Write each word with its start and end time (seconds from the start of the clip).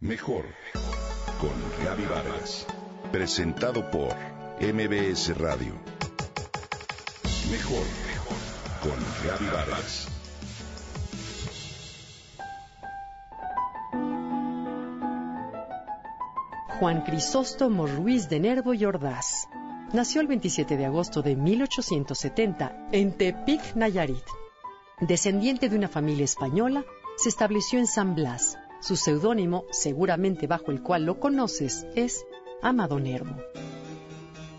Mejor 0.00 0.44
con 1.40 1.54
Gaby 1.82 2.04
Vargas. 2.04 2.66
Presentado 3.10 3.90
por 3.90 4.14
MBS 4.60 5.38
Radio. 5.38 5.72
Mejor 7.50 7.82
con 8.82 8.98
Gaby 9.26 9.46
Vargas. 9.46 10.08
Juan 16.78 17.00
Crisóstomo 17.00 17.86
Ruiz 17.86 18.28
de 18.28 18.38
Nervo 18.38 18.74
y 18.74 18.84
Ordaz. 18.84 19.48
Nació 19.94 20.20
el 20.20 20.26
27 20.26 20.76
de 20.76 20.84
agosto 20.84 21.22
de 21.22 21.36
1870 21.36 22.88
en 22.92 23.16
Tepic, 23.16 23.74
Nayarit. 23.74 24.26
Descendiente 25.00 25.70
de 25.70 25.76
una 25.76 25.88
familia 25.88 26.26
española, 26.26 26.84
se 27.16 27.30
estableció 27.30 27.78
en 27.78 27.86
San 27.86 28.14
Blas. 28.14 28.58
Su 28.86 28.94
seudónimo, 28.94 29.64
seguramente 29.72 30.46
bajo 30.46 30.70
el 30.70 30.80
cual 30.80 31.06
lo 31.06 31.18
conoces, 31.18 31.84
es 31.96 32.24
Amado 32.62 33.00
Nervo. 33.00 33.34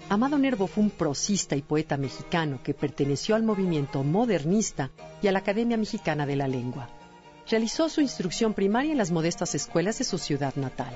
Amado 0.09 0.37
Nervo 0.37 0.67
fue 0.67 0.83
un 0.83 0.89
prosista 0.89 1.55
y 1.55 1.61
poeta 1.61 1.95
mexicano 1.95 2.59
que 2.61 2.73
perteneció 2.73 3.35
al 3.35 3.43
movimiento 3.43 4.03
modernista 4.03 4.91
y 5.21 5.27
a 5.27 5.31
la 5.31 5.39
Academia 5.39 5.77
Mexicana 5.77 6.25
de 6.25 6.35
la 6.35 6.49
Lengua. 6.49 6.89
Realizó 7.49 7.87
su 7.87 8.01
instrucción 8.01 8.53
primaria 8.53 8.91
en 8.91 8.97
las 8.97 9.11
modestas 9.11 9.55
escuelas 9.55 9.99
de 9.99 10.03
su 10.03 10.17
ciudad 10.17 10.55
natal. 10.57 10.93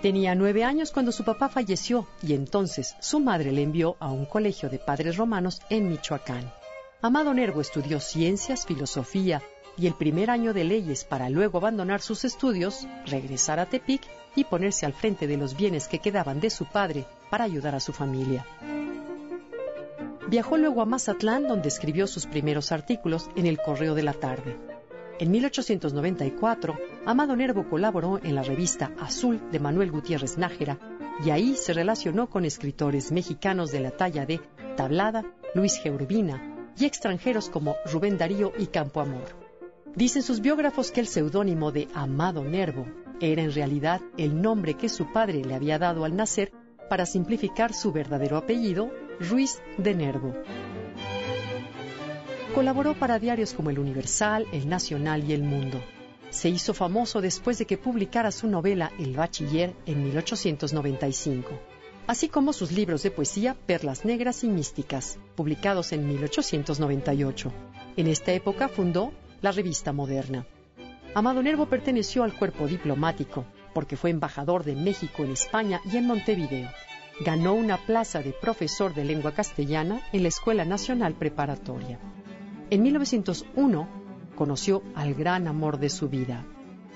Tenía 0.00 0.36
nueve 0.36 0.62
años 0.62 0.92
cuando 0.92 1.10
su 1.10 1.24
papá 1.24 1.48
falleció 1.48 2.06
y 2.22 2.34
entonces 2.34 2.94
su 3.00 3.18
madre 3.18 3.50
le 3.50 3.62
envió 3.64 3.96
a 3.98 4.12
un 4.12 4.24
colegio 4.24 4.70
de 4.70 4.78
padres 4.78 5.16
romanos 5.16 5.62
en 5.68 5.88
Michoacán. 5.88 6.48
Amado 7.02 7.34
Nervo 7.34 7.60
estudió 7.60 7.98
ciencias, 7.98 8.66
filosofía 8.66 9.42
y 9.76 9.86
el 9.86 9.94
primer 9.94 10.30
año 10.30 10.52
de 10.52 10.64
leyes 10.64 11.04
para 11.04 11.30
luego 11.30 11.58
abandonar 11.58 12.00
sus 12.00 12.24
estudios, 12.24 12.86
regresar 13.06 13.58
a 13.58 13.66
Tepic 13.66 14.02
y 14.36 14.44
ponerse 14.44 14.86
al 14.86 14.92
frente 14.92 15.26
de 15.26 15.36
los 15.36 15.56
bienes 15.56 15.88
que 15.88 15.98
quedaban 15.98 16.40
de 16.40 16.50
su 16.50 16.66
padre 16.66 17.06
para 17.30 17.44
ayudar 17.44 17.74
a 17.74 17.80
su 17.80 17.92
familia. 17.92 18.46
Viajó 20.28 20.56
luego 20.56 20.80
a 20.80 20.86
Mazatlán 20.86 21.48
donde 21.48 21.68
escribió 21.68 22.06
sus 22.06 22.26
primeros 22.26 22.70
artículos 22.70 23.30
en 23.34 23.46
el 23.46 23.58
Correo 23.58 23.94
de 23.94 24.04
la 24.04 24.12
Tarde. 24.12 24.56
En 25.18 25.30
1894, 25.32 26.78
Amado 27.04 27.36
Nervo 27.36 27.68
colaboró 27.68 28.20
en 28.22 28.34
la 28.34 28.42
revista 28.42 28.92
Azul 29.00 29.40
de 29.50 29.58
Manuel 29.58 29.90
Gutiérrez 29.90 30.38
Nájera 30.38 30.78
y 31.24 31.30
ahí 31.30 31.56
se 31.56 31.72
relacionó 31.72 32.30
con 32.30 32.44
escritores 32.44 33.12
mexicanos 33.12 33.72
de 33.72 33.80
la 33.80 33.90
talla 33.90 34.24
de 34.24 34.40
Tablada, 34.76 35.24
Luis 35.54 35.76
Geurbina 35.82 36.72
y 36.78 36.86
extranjeros 36.86 37.50
como 37.50 37.76
Rubén 37.92 38.16
Darío 38.16 38.52
y 38.56 38.68
Campo 38.68 39.00
Amor. 39.00 39.39
Dicen 39.96 40.22
sus 40.22 40.40
biógrafos 40.40 40.92
que 40.92 41.00
el 41.00 41.08
seudónimo 41.08 41.72
de 41.72 41.88
Amado 41.94 42.44
Nervo 42.44 42.86
era 43.20 43.42
en 43.42 43.52
realidad 43.52 44.00
el 44.16 44.40
nombre 44.40 44.74
que 44.74 44.88
su 44.88 45.12
padre 45.12 45.44
le 45.44 45.54
había 45.54 45.80
dado 45.80 46.04
al 46.04 46.14
nacer 46.14 46.52
para 46.88 47.06
simplificar 47.06 47.74
su 47.74 47.90
verdadero 47.90 48.36
apellido, 48.36 48.90
Ruiz 49.18 49.60
de 49.78 49.94
Nervo. 49.94 50.34
Colaboró 52.54 52.94
para 52.94 53.18
diarios 53.18 53.52
como 53.52 53.70
El 53.70 53.80
Universal, 53.80 54.46
El 54.52 54.68
Nacional 54.68 55.24
y 55.28 55.32
El 55.32 55.42
Mundo. 55.42 55.82
Se 56.30 56.48
hizo 56.48 56.72
famoso 56.72 57.20
después 57.20 57.58
de 57.58 57.66
que 57.66 57.76
publicara 57.76 58.30
su 58.30 58.46
novela 58.46 58.92
El 58.98 59.16
Bachiller 59.16 59.74
en 59.86 60.04
1895, 60.04 61.50
así 62.06 62.28
como 62.28 62.52
sus 62.52 62.70
libros 62.70 63.02
de 63.02 63.10
poesía 63.10 63.56
Perlas 63.66 64.04
Negras 64.04 64.44
y 64.44 64.48
Místicas, 64.48 65.18
publicados 65.34 65.92
en 65.92 66.06
1898. 66.06 67.52
En 67.96 68.06
esta 68.06 68.32
época 68.32 68.68
fundó 68.68 69.12
la 69.42 69.52
revista 69.52 69.92
Moderna. 69.92 70.46
Amado 71.14 71.42
Nervo 71.42 71.66
perteneció 71.66 72.22
al 72.22 72.34
cuerpo 72.34 72.66
diplomático, 72.66 73.44
porque 73.74 73.96
fue 73.96 74.10
embajador 74.10 74.64
de 74.64 74.76
México 74.76 75.24
en 75.24 75.32
España 75.32 75.80
y 75.90 75.96
en 75.96 76.06
Montevideo. 76.06 76.68
Ganó 77.24 77.54
una 77.54 77.76
plaza 77.78 78.22
de 78.22 78.32
profesor 78.32 78.94
de 78.94 79.04
lengua 79.04 79.32
castellana 79.32 80.00
en 80.12 80.22
la 80.22 80.28
Escuela 80.28 80.64
Nacional 80.64 81.14
Preparatoria. 81.14 81.98
En 82.70 82.82
1901 82.82 83.88
conoció 84.36 84.82
al 84.94 85.14
gran 85.14 85.48
amor 85.48 85.78
de 85.78 85.90
su 85.90 86.08
vida, 86.08 86.44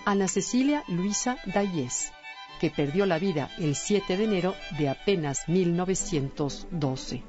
Ana 0.05 0.29
Cecilia 0.29 0.85
Luisa 0.89 1.37
Dayes, 1.53 2.13
que 2.61 2.71
perdió 2.71 3.07
la 3.07 3.19
vida 3.19 3.51
el 3.59 3.75
7 3.75 4.17
de 4.17 4.25
enero 4.25 4.55
de 4.79 4.89
apenas 4.89 5.49
1912. 5.49 7.23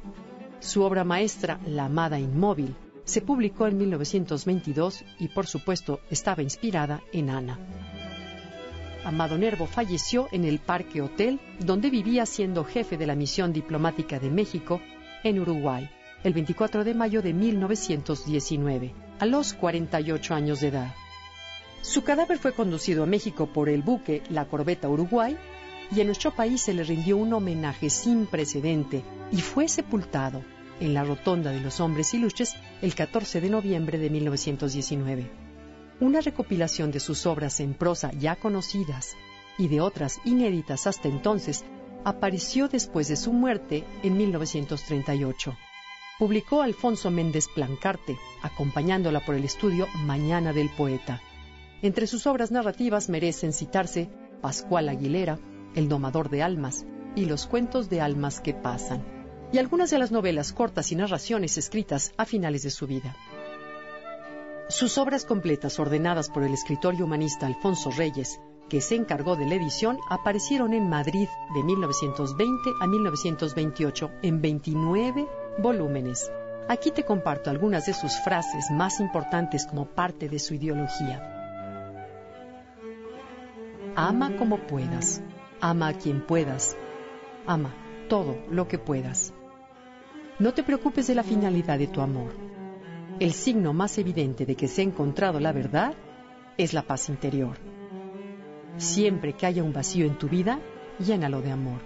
Su 0.60 0.84
obra 0.84 1.04
maestra, 1.04 1.60
La 1.66 1.86
amada 1.86 2.20
inmóvil, 2.20 2.76
se 3.06 3.22
publicó 3.22 3.68
en 3.68 3.78
1922 3.78 5.06
y 5.20 5.30
por 5.30 5.48
supuesto 5.48 6.02
estaba 6.10 6.42
inspirada 6.44 7.02
en 7.14 7.30
Ana. 7.30 7.60
Amado 9.06 9.38
Nervo 9.38 9.68
falleció 9.68 10.28
en 10.32 10.46
el 10.46 10.60
Parque 10.60 11.02
Hotel, 11.02 11.40
donde 11.60 11.92
vivía 11.92 12.26
siendo 12.26 12.64
jefe 12.64 12.98
de 12.98 13.06
la 13.06 13.16
misión 13.16 13.54
diplomática 13.54 14.20
de 14.20 14.32
México 14.32 14.82
en 15.24 15.40
Uruguay 15.40 15.90
el 16.24 16.34
24 16.34 16.84
de 16.84 16.96
mayo 16.96 17.22
de 17.22 17.34
1919, 17.34 18.96
a 19.20 19.26
los 19.28 19.54
48 19.54 20.34
años 20.34 20.60
de 20.60 20.70
edad. 20.70 20.96
Su 21.82 22.04
cadáver 22.04 22.40
fue 22.40 22.54
conducido 22.54 23.04
a 23.04 23.06
México 23.06 23.46
por 23.46 23.70
el 23.70 23.84
buque 23.84 24.24
La 24.32 24.46
Corbeta 24.46 24.90
Uruguay 24.90 25.38
y 25.96 26.02
en 26.02 26.08
nuestro 26.08 26.32
país 26.32 26.62
se 26.62 26.74
le 26.74 26.84
rindió 26.84 27.18
un 27.18 27.32
homenaje 27.32 27.92
sin 27.92 28.26
precedente 28.26 29.04
y 29.32 29.38
fue 29.38 29.68
sepultado 29.68 30.42
en 30.80 30.94
la 30.94 31.04
Rotonda 31.04 31.52
de 31.52 31.62
los 31.62 31.80
Hombres 31.80 32.14
Ilustres 32.14 32.56
el 32.82 32.96
14 32.96 33.42
de 33.42 33.50
noviembre 33.50 33.98
de 33.98 34.10
1919. 34.10 35.32
Una 36.00 36.22
recopilación 36.22 36.92
de 36.92 37.00
sus 37.00 37.26
obras 37.26 37.60
en 37.60 37.74
prosa 37.74 38.12
ya 38.12 38.36
conocidas 38.36 39.16
y 39.58 39.68
de 39.68 39.82
otras 39.82 40.20
inéditas 40.26 40.88
hasta 40.88 41.08
entonces 41.08 41.64
apareció 42.04 42.68
después 42.68 43.08
de 43.08 43.16
su 43.16 43.34
muerte 43.34 43.84
en 44.04 44.18
1938 44.18 45.56
publicó 46.18 46.62
Alfonso 46.62 47.12
Méndez 47.12 47.48
Plancarte, 47.54 48.18
acompañándola 48.42 49.20
por 49.20 49.36
el 49.36 49.44
estudio 49.44 49.88
Mañana 50.06 50.54
del 50.54 50.70
Poeta. 50.70 51.22
Entre 51.82 52.08
sus 52.08 52.26
obras 52.26 52.52
narrativas 52.52 53.10
merecen 53.10 53.52
citarse 53.52 54.10
Pascual 54.42 54.90
Aguilera, 54.90 55.40
El 55.76 55.90
Domador 55.90 56.30
de 56.30 56.42
Almas 56.42 56.86
y 57.16 57.26
Los 57.26 57.48
Cuentos 57.48 57.90
de 57.90 58.02
Almas 58.02 58.40
que 58.40 58.54
Pasan, 58.54 59.04
y 59.52 59.58
algunas 59.58 59.90
de 59.90 60.00
las 60.00 60.12
novelas 60.12 60.54
cortas 60.54 60.92
y 60.92 60.96
narraciones 60.96 61.58
escritas 61.58 62.14
a 62.18 62.26
finales 62.26 62.64
de 62.64 62.72
su 62.72 62.88
vida. 62.88 63.16
Sus 64.68 64.98
obras 64.98 65.26
completas, 65.26 65.80
ordenadas 65.80 66.30
por 66.30 66.44
el 66.44 66.54
escritor 66.54 66.96
y 66.96 67.02
humanista 67.04 67.46
Alfonso 67.46 67.92
Reyes, 67.92 68.40
que 68.68 68.82
se 68.82 68.96
encargó 68.96 69.36
de 69.36 69.46
la 69.46 69.56
edición, 69.56 70.00
aparecieron 70.10 70.74
en 70.74 70.90
Madrid 70.90 71.28
de 71.54 71.64
1920 71.64 72.72
a 72.82 72.88
1928 72.88 74.12
en 74.24 74.42
29 74.42 75.28
volúmenes. 75.60 76.32
Aquí 76.68 76.90
te 76.90 77.04
comparto 77.04 77.52
algunas 77.52 77.86
de 77.86 77.94
sus 77.94 78.20
frases 78.22 78.72
más 78.72 79.00
importantes 79.00 79.68
como 79.68 79.86
parte 79.86 80.30
de 80.30 80.40
su 80.40 80.56
ideología. 80.56 81.32
Ama 83.96 84.36
como 84.38 84.58
puedas, 84.66 85.22
ama 85.62 85.90
a 85.90 85.94
quien 85.94 86.26
puedas, 86.26 86.76
ama 87.46 87.85
todo 88.08 88.38
lo 88.50 88.68
que 88.68 88.78
puedas. 88.78 89.34
No 90.40 90.54
te 90.54 90.64
preocupes 90.64 91.08
de 91.08 91.16
la 91.16 91.24
finalidad 91.24 91.80
de 91.80 91.88
tu 91.88 92.02
amor. 92.02 92.32
El 93.20 93.32
signo 93.34 93.74
más 93.74 93.98
evidente 93.98 94.46
de 94.46 94.56
que 94.56 94.68
se 94.68 94.82
ha 94.82 94.86
encontrado 94.86 95.40
la 95.40 95.52
verdad 95.52 95.94
es 96.58 96.74
la 96.74 96.84
paz 96.84 97.10
interior. 97.10 97.58
Siempre 98.78 99.34
que 99.34 99.46
haya 99.46 99.64
un 99.64 99.72
vacío 99.72 100.06
en 100.06 100.18
tu 100.18 100.28
vida, 100.28 100.60
llénalo 101.00 101.42
de 101.42 101.52
amor. 101.52 101.82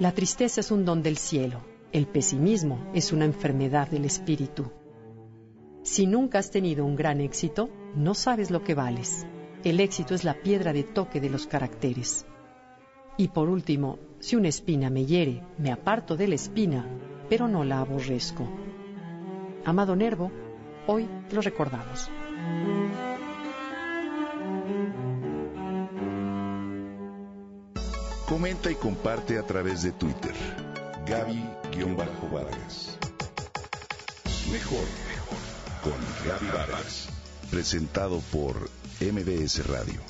La 0.00 0.12
tristeza 0.12 0.60
es 0.60 0.70
un 0.70 0.84
don 0.84 1.02
del 1.02 1.18
cielo 1.18 1.60
el 1.96 2.06
pesimismo 2.06 2.90
es 2.92 3.12
una 3.12 3.24
enfermedad 3.24 3.88
del 3.88 4.04
espíritu. 4.04 4.70
Si 5.82 6.06
nunca 6.06 6.40
has 6.40 6.50
tenido 6.50 6.84
un 6.84 6.94
gran 6.94 7.22
éxito, 7.22 7.70
no 7.94 8.12
sabes 8.12 8.50
lo 8.50 8.62
que 8.62 8.74
vales. 8.74 9.26
El 9.64 9.80
éxito 9.80 10.14
es 10.14 10.22
la 10.22 10.34
piedra 10.34 10.74
de 10.74 10.82
toque 10.82 11.22
de 11.22 11.30
los 11.30 11.46
caracteres. 11.46 12.26
Y 13.18 13.28
por 13.28 13.48
último, 13.48 13.98
si 14.20 14.36
una 14.36 14.48
espina 14.48 14.90
me 14.90 15.06
hiere, 15.06 15.42
me 15.56 15.72
aparto 15.72 16.16
de 16.16 16.28
la 16.28 16.34
espina, 16.34 16.86
pero 17.30 17.48
no 17.48 17.64
la 17.64 17.80
aborrezco. 17.80 18.46
Amado 19.64 19.96
Nervo, 19.96 20.30
hoy 20.86 21.08
lo 21.32 21.40
recordamos. 21.40 22.10
Comenta 28.28 28.70
y 28.70 28.74
comparte 28.74 29.38
a 29.38 29.42
través 29.46 29.82
de 29.82 29.92
Twitter. 29.92 30.34
Gaby-Vargas. 31.06 32.98
Mejor, 34.52 34.84
mejor 35.08 35.38
con 35.82 35.94
Gaby 36.28 36.46
Vargas. 36.52 37.08
Presentado 37.50 38.20
por 38.32 38.68
MBS 39.00 39.66
Radio. 39.68 40.00